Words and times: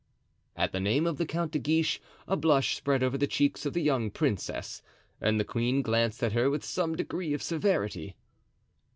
At 0.57 0.71
the 0.71 0.79
name 0.79 1.05
of 1.05 1.19
the 1.19 1.27
Count 1.27 1.51
de 1.51 1.59
Guiche 1.59 2.01
a 2.27 2.35
blush 2.35 2.75
spread 2.75 3.03
over 3.03 3.19
the 3.19 3.27
cheeks 3.27 3.67
of 3.67 3.73
the 3.73 3.83
young 3.83 4.09
princess 4.09 4.81
and 5.21 5.39
the 5.39 5.43
queen 5.45 5.83
glanced 5.83 6.23
at 6.23 6.33
her 6.33 6.49
with 6.49 6.65
some 6.65 6.95
degree 6.95 7.35
of 7.35 7.43
severity. 7.43 8.15